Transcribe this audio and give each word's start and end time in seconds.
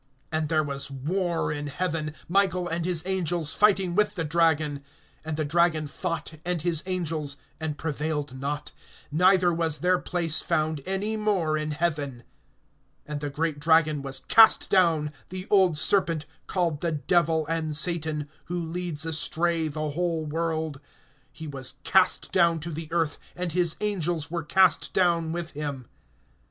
(7)And 0.31 0.47
there 0.47 0.63
was 0.63 0.89
war 0.89 1.51
in 1.51 1.67
heaven, 1.67 2.15
Michael 2.27 2.67
and 2.67 2.85
his 2.85 3.03
angels 3.05 3.53
fighting 3.53 3.93
with 3.93 4.15
the 4.15 4.23
dragon. 4.23 4.83
And 5.23 5.37
the 5.37 5.45
dragon 5.45 5.85
fought, 5.85 6.39
and 6.43 6.63
his 6.63 6.81
angels, 6.87 7.37
(8)and 7.59 7.77
prevailed 7.77 8.35
not; 8.39 8.71
neither 9.11 9.53
was 9.53 9.77
their 9.77 9.99
place 9.99 10.41
found 10.41 10.81
any 10.87 11.17
more 11.17 11.55
in 11.55 11.69
heaven. 11.69 12.23
(9)And 13.07 13.19
the 13.19 13.29
great 13.29 13.59
dragon 13.59 14.01
was 14.01 14.21
cast 14.21 14.71
down, 14.71 15.11
the 15.29 15.45
old 15.51 15.77
serpent, 15.77 16.25
called 16.47 16.81
the 16.81 16.93
Devil 16.93 17.45
and 17.45 17.75
Satan, 17.75 18.27
who 18.45 18.59
leads 18.59 19.05
astray 19.05 19.67
the 19.67 19.91
whole 19.91 20.25
world; 20.25 20.79
he 21.31 21.45
was 21.47 21.75
cast 21.83 22.31
down 22.31 22.59
to 22.61 22.71
the 22.71 22.91
earth, 22.91 23.19
and 23.35 23.51
his 23.51 23.75
angels 23.81 24.31
were 24.31 24.41
cast 24.43 24.93
down 24.93 25.31
with 25.31 25.51
him. 25.51 25.85